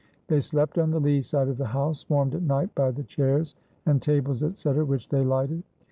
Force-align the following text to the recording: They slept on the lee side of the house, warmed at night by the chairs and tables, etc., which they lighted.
They 0.29 0.41
slept 0.41 0.79
on 0.79 0.89
the 0.89 0.99
lee 0.99 1.21
side 1.21 1.47
of 1.47 1.59
the 1.59 1.67
house, 1.67 2.09
warmed 2.09 2.33
at 2.33 2.41
night 2.41 2.73
by 2.73 2.89
the 2.89 3.03
chairs 3.03 3.53
and 3.85 4.01
tables, 4.01 4.41
etc., 4.41 4.83
which 4.83 5.09
they 5.09 5.23
lighted. 5.23 5.61